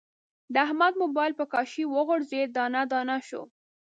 د 0.53 0.55
احمد 0.65 0.93
مبایل 1.03 1.33
په 1.39 1.45
کاشي 1.53 1.83
و 1.87 1.95
غورځید، 2.07 2.49
دانه 2.57 2.81
دانه 2.91 3.17
شو. 3.27 3.43